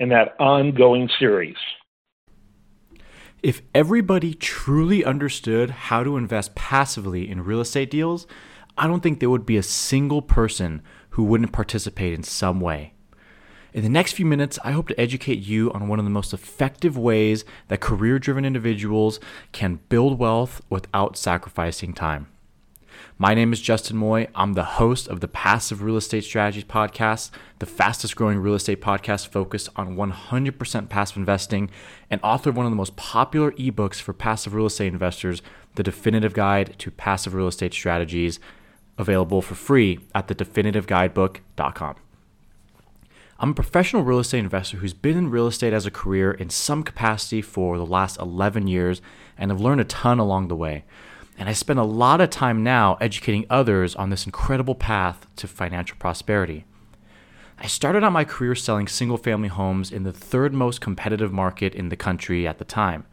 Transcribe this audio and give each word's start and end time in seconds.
in 0.00 0.08
that 0.08 0.34
ongoing 0.40 1.08
series. 1.18 1.56
If 3.42 3.62
everybody 3.74 4.34
truly 4.34 5.04
understood 5.04 5.70
how 5.70 6.02
to 6.02 6.16
invest 6.16 6.54
passively 6.54 7.30
in 7.30 7.44
real 7.44 7.60
estate 7.60 7.90
deals, 7.90 8.26
I 8.76 8.86
don't 8.86 9.02
think 9.02 9.20
there 9.20 9.30
would 9.30 9.46
be 9.46 9.56
a 9.56 9.62
single 9.62 10.22
person 10.22 10.82
who 11.10 11.22
wouldn't 11.22 11.52
participate 11.52 12.14
in 12.14 12.22
some 12.22 12.60
way. 12.60 12.94
In 13.72 13.82
the 13.82 13.88
next 13.88 14.12
few 14.12 14.26
minutes, 14.26 14.58
I 14.64 14.72
hope 14.72 14.88
to 14.88 15.00
educate 15.00 15.38
you 15.38 15.72
on 15.72 15.86
one 15.86 15.98
of 15.98 16.04
the 16.04 16.10
most 16.10 16.34
effective 16.34 16.98
ways 16.98 17.44
that 17.68 17.80
career 17.80 18.18
driven 18.18 18.44
individuals 18.44 19.20
can 19.52 19.80
build 19.88 20.18
wealth 20.18 20.60
without 20.68 21.16
sacrificing 21.16 21.92
time. 21.92 22.26
My 23.18 23.34
name 23.34 23.52
is 23.52 23.60
Justin 23.60 23.96
Moy. 23.96 24.28
I'm 24.34 24.54
the 24.54 24.64
host 24.64 25.08
of 25.08 25.20
the 25.20 25.28
Passive 25.28 25.82
Real 25.82 25.96
Estate 25.96 26.24
Strategies 26.24 26.64
podcast, 26.64 27.30
the 27.58 27.66
fastest 27.66 28.16
growing 28.16 28.38
real 28.38 28.54
estate 28.54 28.80
podcast 28.80 29.28
focused 29.28 29.68
on 29.76 29.96
100% 29.96 30.88
passive 30.88 31.16
investing, 31.16 31.70
and 32.10 32.20
author 32.22 32.50
of 32.50 32.56
one 32.56 32.66
of 32.66 32.72
the 32.72 32.76
most 32.76 32.96
popular 32.96 33.52
ebooks 33.52 34.00
for 34.00 34.12
passive 34.12 34.54
real 34.54 34.66
estate 34.66 34.92
investors, 34.92 35.42
The 35.74 35.82
Definitive 35.82 36.34
Guide 36.34 36.74
to 36.78 36.90
Passive 36.90 37.34
Real 37.34 37.48
Estate 37.48 37.72
Strategies, 37.72 38.40
available 38.98 39.42
for 39.42 39.54
free 39.54 40.00
at 40.14 40.28
thedefinitiveguidebook.com. 40.28 41.96
I'm 43.42 43.52
a 43.52 43.54
professional 43.54 44.02
real 44.02 44.18
estate 44.18 44.40
investor 44.40 44.76
who's 44.76 44.92
been 44.92 45.16
in 45.16 45.30
real 45.30 45.46
estate 45.46 45.72
as 45.72 45.86
a 45.86 45.90
career 45.90 46.30
in 46.30 46.50
some 46.50 46.82
capacity 46.82 47.40
for 47.40 47.78
the 47.78 47.86
last 47.86 48.18
11 48.18 48.66
years 48.66 49.00
and 49.38 49.50
have 49.50 49.62
learned 49.62 49.80
a 49.80 49.84
ton 49.84 50.18
along 50.18 50.48
the 50.48 50.56
way. 50.56 50.84
And 51.40 51.48
I 51.48 51.54
spend 51.54 51.78
a 51.78 51.84
lot 51.84 52.20
of 52.20 52.28
time 52.28 52.62
now 52.62 52.98
educating 53.00 53.46
others 53.48 53.96
on 53.96 54.10
this 54.10 54.26
incredible 54.26 54.74
path 54.74 55.26
to 55.36 55.48
financial 55.48 55.96
prosperity. 55.96 56.66
I 57.58 57.66
started 57.66 58.04
out 58.04 58.12
my 58.12 58.24
career 58.24 58.54
selling 58.54 58.86
single 58.86 59.16
family 59.16 59.48
homes 59.48 59.90
in 59.90 60.02
the 60.02 60.12
third 60.12 60.52
most 60.52 60.82
competitive 60.82 61.32
market 61.32 61.74
in 61.74 61.88
the 61.88 61.96
country 61.96 62.46
at 62.46 62.58
the 62.58 62.66
time. 62.66 63.06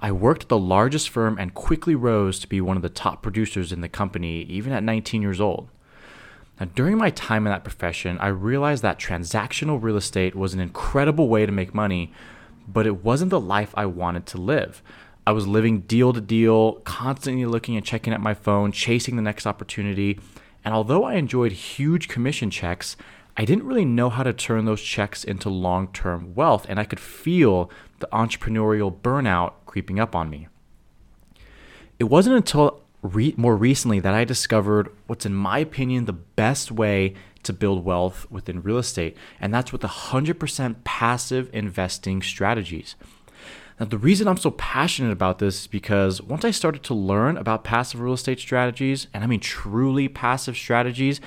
I 0.00 0.10
worked 0.10 0.44
at 0.44 0.48
the 0.48 0.58
largest 0.58 1.08
firm 1.08 1.38
and 1.38 1.54
quickly 1.54 1.94
rose 1.94 2.40
to 2.40 2.48
be 2.48 2.60
one 2.60 2.76
of 2.76 2.82
the 2.82 2.88
top 2.88 3.22
producers 3.22 3.70
in 3.70 3.80
the 3.80 3.88
company, 3.88 4.42
even 4.42 4.72
at 4.72 4.82
19 4.82 5.22
years 5.22 5.40
old. 5.40 5.68
Now, 6.58 6.66
during 6.74 6.98
my 6.98 7.10
time 7.10 7.46
in 7.46 7.52
that 7.52 7.62
profession, 7.62 8.18
I 8.18 8.28
realized 8.28 8.82
that 8.82 8.98
transactional 8.98 9.80
real 9.80 9.96
estate 9.96 10.34
was 10.34 10.52
an 10.52 10.60
incredible 10.60 11.28
way 11.28 11.46
to 11.46 11.52
make 11.52 11.74
money, 11.74 12.12
but 12.66 12.88
it 12.88 13.04
wasn't 13.04 13.30
the 13.30 13.40
life 13.40 13.72
I 13.76 13.86
wanted 13.86 14.26
to 14.26 14.38
live. 14.38 14.82
I 15.26 15.32
was 15.32 15.46
living 15.46 15.80
deal 15.82 16.12
to 16.12 16.20
deal, 16.20 16.74
constantly 16.80 17.46
looking 17.46 17.76
and 17.76 17.86
checking 17.86 18.12
at 18.12 18.20
my 18.20 18.34
phone, 18.34 18.72
chasing 18.72 19.16
the 19.16 19.22
next 19.22 19.46
opportunity. 19.46 20.18
And 20.64 20.74
although 20.74 21.04
I 21.04 21.14
enjoyed 21.14 21.52
huge 21.52 22.08
commission 22.08 22.50
checks, 22.50 22.96
I 23.36 23.44
didn't 23.44 23.64
really 23.64 23.84
know 23.84 24.10
how 24.10 24.24
to 24.24 24.32
turn 24.32 24.64
those 24.64 24.82
checks 24.82 25.24
into 25.24 25.48
long 25.48 25.88
term 25.92 26.34
wealth, 26.34 26.66
and 26.68 26.78
I 26.78 26.84
could 26.84 27.00
feel 27.00 27.70
the 28.00 28.08
entrepreneurial 28.12 28.94
burnout 28.94 29.54
creeping 29.64 29.98
up 29.98 30.14
on 30.14 30.28
me. 30.28 30.48
It 31.98 32.04
wasn't 32.04 32.36
until 32.36 32.82
re- 33.00 33.34
more 33.36 33.56
recently 33.56 34.00
that 34.00 34.14
I 34.14 34.24
discovered 34.24 34.90
what's, 35.06 35.24
in 35.24 35.34
my 35.34 35.60
opinion, 35.60 36.04
the 36.04 36.12
best 36.12 36.70
way 36.70 37.14
to 37.44 37.52
build 37.52 37.84
wealth 37.84 38.30
within 38.30 38.62
real 38.62 38.78
estate, 38.78 39.16
and 39.40 39.54
that's 39.54 39.72
with 39.72 39.82
100% 39.82 40.84
passive 40.84 41.48
investing 41.52 42.22
strategies. 42.22 42.96
Now, 43.80 43.86
the 43.86 43.98
reason 43.98 44.28
I'm 44.28 44.36
so 44.36 44.52
passionate 44.52 45.12
about 45.12 45.38
this 45.38 45.62
is 45.62 45.66
because 45.66 46.20
once 46.20 46.44
I 46.44 46.50
started 46.50 46.82
to 46.84 46.94
learn 46.94 47.36
about 47.36 47.64
passive 47.64 48.00
real 48.00 48.14
estate 48.14 48.38
strategies, 48.38 49.06
and 49.12 49.24
I 49.24 49.26
mean 49.26 49.40
truly 49.40 50.08
passive 50.08 50.56
strategies, 50.56 51.20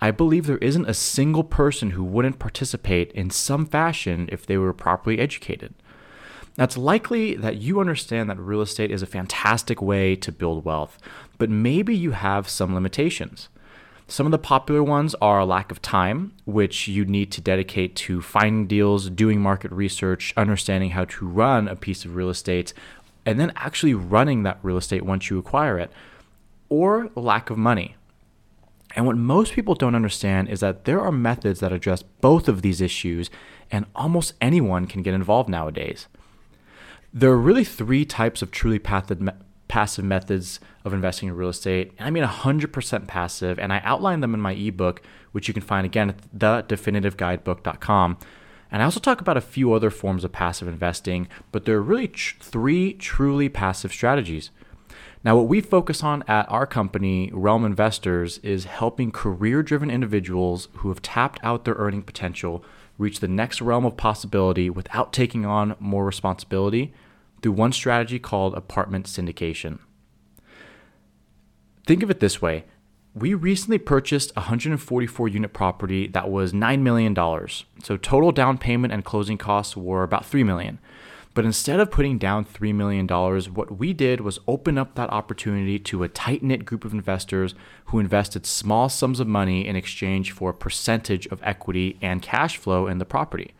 I 0.00 0.10
believe 0.10 0.46
there 0.46 0.58
isn't 0.58 0.88
a 0.88 0.94
single 0.94 1.44
person 1.44 1.90
who 1.90 2.04
wouldn't 2.04 2.38
participate 2.38 3.12
in 3.12 3.30
some 3.30 3.64
fashion 3.64 4.28
if 4.30 4.44
they 4.44 4.58
were 4.58 4.72
properly 4.72 5.18
educated. 5.18 5.74
Now, 6.58 6.64
it's 6.64 6.76
likely 6.76 7.34
that 7.36 7.56
you 7.56 7.80
understand 7.80 8.28
that 8.28 8.38
real 8.38 8.60
estate 8.60 8.90
is 8.90 9.02
a 9.02 9.06
fantastic 9.06 9.80
way 9.80 10.14
to 10.16 10.30
build 10.30 10.64
wealth, 10.64 10.98
but 11.38 11.50
maybe 11.50 11.96
you 11.96 12.12
have 12.12 12.48
some 12.48 12.74
limitations. 12.74 13.48
Some 14.06 14.26
of 14.26 14.32
the 14.32 14.38
popular 14.38 14.82
ones 14.82 15.14
are 15.22 15.46
lack 15.46 15.70
of 15.70 15.80
time, 15.80 16.32
which 16.44 16.86
you 16.88 17.06
need 17.06 17.32
to 17.32 17.40
dedicate 17.40 17.96
to 17.96 18.20
finding 18.20 18.66
deals, 18.66 19.08
doing 19.08 19.40
market 19.40 19.72
research, 19.72 20.34
understanding 20.36 20.90
how 20.90 21.06
to 21.06 21.26
run 21.26 21.68
a 21.68 21.74
piece 21.74 22.04
of 22.04 22.14
real 22.14 22.28
estate, 22.28 22.74
and 23.24 23.40
then 23.40 23.52
actually 23.56 23.94
running 23.94 24.42
that 24.42 24.58
real 24.62 24.76
estate 24.76 25.04
once 25.04 25.30
you 25.30 25.38
acquire 25.38 25.78
it, 25.78 25.90
or 26.68 27.10
lack 27.14 27.48
of 27.48 27.56
money. 27.56 27.96
And 28.94 29.06
what 29.06 29.16
most 29.16 29.54
people 29.54 29.74
don't 29.74 29.94
understand 29.94 30.50
is 30.50 30.60
that 30.60 30.84
there 30.84 31.00
are 31.00 31.10
methods 31.10 31.60
that 31.60 31.72
address 31.72 32.02
both 32.02 32.46
of 32.46 32.60
these 32.60 32.82
issues, 32.82 33.30
and 33.70 33.86
almost 33.96 34.34
anyone 34.40 34.86
can 34.86 35.02
get 35.02 35.14
involved 35.14 35.48
nowadays. 35.48 36.08
There 37.12 37.30
are 37.30 37.38
really 37.38 37.64
three 37.64 38.04
types 38.04 38.42
of 38.42 38.50
truly 38.50 38.78
passive 39.74 40.04
methods 40.04 40.60
of 40.84 40.94
investing 40.94 41.28
in 41.28 41.34
real 41.34 41.48
estate. 41.48 41.90
And 41.98 42.06
I 42.06 42.10
mean 42.12 42.22
100% 42.22 43.08
passive. 43.08 43.58
And 43.58 43.72
I 43.72 43.80
outline 43.82 44.20
them 44.20 44.32
in 44.32 44.40
my 44.40 44.52
ebook, 44.52 45.02
which 45.32 45.48
you 45.48 45.54
can 45.54 45.64
find 45.64 45.84
again 45.84 46.10
at 46.10 46.38
thedefinitiveguidebook.com. 46.68 48.18
And 48.70 48.82
I 48.82 48.84
also 48.84 49.00
talk 49.00 49.20
about 49.20 49.36
a 49.36 49.40
few 49.40 49.72
other 49.72 49.90
forms 49.90 50.22
of 50.22 50.30
passive 50.30 50.68
investing, 50.68 51.26
but 51.50 51.64
there 51.64 51.76
are 51.78 51.82
really 51.82 52.06
tr- 52.06 52.36
three 52.38 52.92
truly 52.92 53.48
passive 53.48 53.90
strategies. 53.90 54.52
Now, 55.24 55.34
what 55.34 55.48
we 55.48 55.60
focus 55.60 56.04
on 56.04 56.22
at 56.28 56.48
our 56.48 56.68
company, 56.68 57.32
Realm 57.32 57.64
Investors, 57.64 58.38
is 58.44 58.66
helping 58.66 59.10
career 59.10 59.64
driven 59.64 59.90
individuals 59.90 60.68
who 60.74 60.88
have 60.90 61.02
tapped 61.02 61.40
out 61.42 61.64
their 61.64 61.74
earning 61.74 62.02
potential 62.02 62.64
reach 62.96 63.18
the 63.18 63.26
next 63.26 63.60
realm 63.60 63.84
of 63.84 63.96
possibility 63.96 64.70
without 64.70 65.12
taking 65.12 65.44
on 65.44 65.74
more 65.80 66.04
responsibility 66.04 66.94
through 67.44 67.52
one 67.52 67.72
strategy 67.72 68.18
called 68.18 68.54
apartment 68.54 69.04
syndication. 69.04 69.78
Think 71.86 72.02
of 72.02 72.08
it 72.08 72.18
this 72.18 72.40
way 72.40 72.64
we 73.14 73.34
recently 73.34 73.76
purchased 73.76 74.30
a 74.30 74.40
144 74.40 75.28
unit 75.28 75.52
property 75.52 76.08
that 76.08 76.30
was 76.30 76.54
$9 76.54 76.80
million. 76.80 77.14
So 77.82 77.98
total 77.98 78.32
down 78.32 78.56
payment 78.56 78.94
and 78.94 79.04
closing 79.04 79.36
costs 79.36 79.76
were 79.76 80.02
about 80.02 80.24
3 80.24 80.42
million. 80.42 80.80
But 81.34 81.44
instead 81.44 81.80
of 81.80 81.90
putting 81.90 82.16
down 82.16 82.46
$3 82.46 82.74
million, 82.74 83.06
what 83.52 83.78
we 83.78 83.92
did 83.92 84.22
was 84.22 84.40
open 84.48 84.78
up 84.78 84.94
that 84.94 85.10
opportunity 85.10 85.78
to 85.80 86.02
a 86.02 86.08
tight 86.08 86.42
knit 86.42 86.64
group 86.64 86.84
of 86.84 86.94
investors 86.94 87.54
who 87.86 87.98
invested 87.98 88.46
small 88.46 88.88
sums 88.88 89.20
of 89.20 89.28
money 89.28 89.68
in 89.68 89.76
exchange 89.76 90.32
for 90.32 90.50
a 90.50 90.54
percentage 90.54 91.26
of 91.26 91.42
equity 91.42 91.98
and 92.00 92.22
cash 92.22 92.56
flow 92.56 92.86
in 92.86 92.96
the 92.96 93.04
property. 93.04 93.52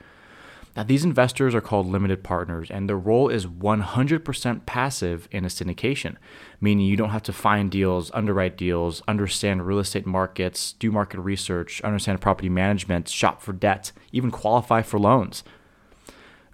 Now, 0.77 0.83
these 0.83 1.05
investors 1.05 1.55
are 1.55 1.61
called 1.61 1.87
limited 1.87 2.25
partners, 2.25 2.69
and 2.69 2.89
their 2.89 2.99
role 2.99 3.29
is 3.29 3.47
100% 3.47 4.67
passive 4.67 5.29
in 5.31 5.45
a 5.45 5.49
syndication, 5.49 6.17
meaning 6.61 6.87
you 6.87 6.97
don't 6.97 7.11
have 7.11 7.23
to 7.25 7.33
find 7.33 7.71
deals, 7.71 8.11
underwrite 8.13 8.57
deals, 8.57 9.01
understand 9.07 9.67
real 9.67 9.79
estate 9.79 10.05
markets, 10.05 10.73
do 10.73 10.91
market 10.91 11.21
research, 11.21 11.81
understand 11.83 12.21
property 12.21 12.49
management, 12.49 13.09
shop 13.09 13.41
for 13.41 13.53
debt, 13.53 13.93
even 14.11 14.33
qualify 14.33 14.83
for 14.83 14.99
loans. 14.99 15.45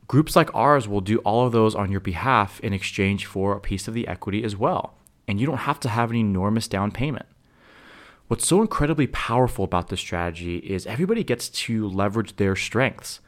Groups 0.06 0.36
like 0.36 0.54
ours 0.54 0.86
will 0.86 1.00
do 1.00 1.18
all 1.18 1.47
of 1.47 1.53
those 1.53 1.74
on 1.74 1.91
your 1.91 2.00
behalf 2.00 2.60
in 2.60 2.74
exchange 2.74 3.24
for 3.24 3.54
a 3.54 3.60
piece 3.60 3.89
of 3.89 3.95
the 3.95 4.06
equity 4.06 4.45
as 4.45 4.54
well, 4.54 4.98
and 5.27 5.41
you 5.41 5.47
don't 5.47 5.59
have 5.59 5.80
to 5.80 5.89
have 5.89 6.10
an 6.10 6.16
enormous 6.16 6.68
down 6.68 6.91
payment. 6.91 7.27
What's 8.28 8.47
so 8.47 8.60
incredibly 8.60 9.06
powerful 9.06 9.65
about 9.65 9.89
this 9.89 10.00
strategy 10.00 10.59
is 10.59 10.86
everybody 10.86 11.24
gets 11.24 11.48
to 11.48 11.89
leverage 11.89 12.36
their 12.36 12.54
strengths. 12.54 13.21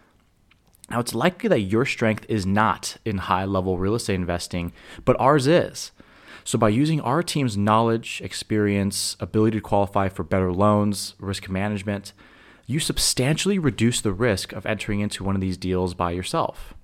Now, 0.93 1.01
it's 1.01 1.15
likely 1.15 1.49
that 1.49 1.61
your 1.61 1.87
strength 1.87 2.27
is 2.29 2.45
not 2.45 2.99
in 3.07 3.17
high 3.17 3.47
level 3.47 3.79
real 3.79 3.95
estate 3.95 4.17
investing, 4.17 4.73
but 5.07 5.19
ours 5.19 5.47
is. 5.47 5.91
So, 6.45 6.59
by 6.59 6.69
using 6.69 7.01
our 7.01 7.23
team's 7.23 7.57
knowledge, 7.57 8.21
experience, 8.23 9.17
ability 9.19 9.57
to 9.57 9.63
qualify 9.63 10.11
for 10.11 10.23
better 10.23 10.53
loans, 10.53 11.15
risk 11.19 11.49
management, 11.49 12.13
you 12.67 12.79
substantially 12.79 13.59
reduce 13.59 14.03
the 14.03 14.13
risk 14.13 14.53
of 14.53 14.67
entering 14.67 15.01
into 15.01 15.25
one 15.25 15.35
of 15.35 15.41
these 15.41 15.57
deals 15.57 15.95
by 15.95 16.11
yourself. 16.11 16.75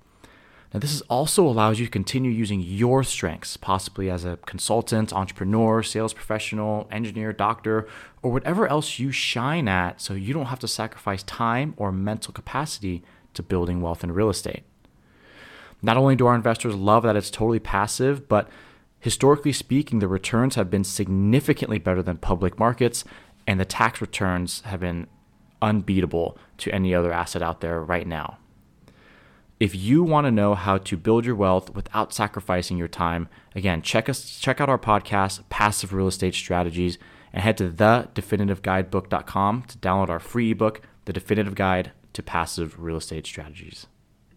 Now, 0.73 0.79
this 0.79 1.01
also 1.01 1.45
allows 1.45 1.79
you 1.79 1.85
to 1.85 1.91
continue 1.91 2.31
using 2.31 2.61
your 2.61 3.03
strengths, 3.03 3.57
possibly 3.57 4.09
as 4.09 4.25
a 4.25 4.37
consultant, 4.37 5.13
entrepreneur, 5.13 5.83
sales 5.83 6.13
professional, 6.13 6.87
engineer, 6.91 7.31
doctor, 7.31 7.87
or 8.23 8.31
whatever 8.31 8.67
else 8.67 8.97
you 8.97 9.11
shine 9.11 9.67
at, 9.67 10.01
so 10.01 10.15
you 10.15 10.33
don't 10.33 10.47
have 10.47 10.59
to 10.59 10.67
sacrifice 10.67 11.21
time 11.23 11.75
or 11.77 11.91
mental 11.91 12.33
capacity 12.33 13.03
to 13.39 13.43
building 13.43 13.81
wealth 13.81 14.03
in 14.03 14.11
real 14.11 14.29
estate. 14.29 14.63
Not 15.81 15.95
only 15.95 16.15
do 16.15 16.27
our 16.27 16.35
investors 16.35 16.75
love 16.75 17.03
that 17.03 17.15
it's 17.15 17.31
totally 17.31 17.59
passive, 17.59 18.27
but 18.27 18.49
historically 18.99 19.53
speaking, 19.53 19.99
the 19.99 20.09
returns 20.09 20.55
have 20.55 20.69
been 20.69 20.83
significantly 20.83 21.79
better 21.79 22.03
than 22.03 22.17
public 22.17 22.59
markets, 22.59 23.05
and 23.47 23.59
the 23.59 23.65
tax 23.65 24.01
returns 24.01 24.61
have 24.61 24.81
been 24.81 25.07
unbeatable 25.61 26.37
to 26.57 26.71
any 26.71 26.93
other 26.93 27.13
asset 27.13 27.41
out 27.41 27.61
there 27.61 27.81
right 27.81 28.05
now. 28.05 28.37
If 29.59 29.73
you 29.73 30.03
want 30.03 30.25
to 30.25 30.31
know 30.31 30.53
how 30.53 30.77
to 30.77 30.97
build 30.97 31.25
your 31.25 31.35
wealth 31.35 31.73
without 31.73 32.13
sacrificing 32.13 32.77
your 32.77 32.87
time, 32.87 33.29
again, 33.55 33.81
check 33.81 34.09
us 34.09 34.37
check 34.37 34.59
out 34.59 34.69
our 34.69 34.77
podcast, 34.77 35.47
Passive 35.49 35.93
Real 35.93 36.07
Estate 36.07 36.33
Strategies, 36.33 36.97
and 37.33 37.43
head 37.43 37.57
to 37.57 37.69
thedefinitiveguidebook.com 37.69 39.63
to 39.63 39.77
download 39.77 40.09
our 40.09 40.19
free 40.19 40.51
ebook, 40.51 40.81
The 41.05 41.13
Definitive 41.13 41.55
Guide 41.55 41.91
to 42.13 42.23
Passive 42.23 42.79
Real 42.79 42.97
Estate 42.97 43.25
Strategies. 43.25 43.87